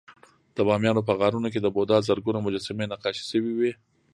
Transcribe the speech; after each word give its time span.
د 0.57 0.57
بامیانو 0.67 1.05
په 1.07 1.13
غارونو 1.19 1.47
کې 1.53 1.59
د 1.61 1.67
بودا 1.75 1.97
زرګونه 2.07 2.39
مجسمې 2.47 2.85
نقاشي 2.91 3.23
شوې 3.31 3.51
وې 3.57 3.71